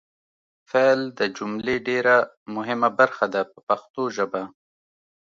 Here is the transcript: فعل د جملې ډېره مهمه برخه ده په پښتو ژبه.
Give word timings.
فعل 0.69 0.99
د 1.19 1.21
جملې 1.37 1.75
ډېره 1.87 2.15
مهمه 2.55 2.89
برخه 2.99 3.25
ده 3.33 3.41
په 3.51 3.59
پښتو 3.67 4.03
ژبه. 4.15 4.43